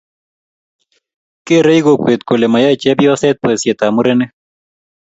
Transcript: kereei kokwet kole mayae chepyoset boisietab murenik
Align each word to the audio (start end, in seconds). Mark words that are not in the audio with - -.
kereei 1.45 1.81
kokwet 1.85 2.21
kole 2.27 2.45
mayae 2.53 2.79
chepyoset 2.81 3.37
boisietab 3.43 3.91
murenik 3.95 4.31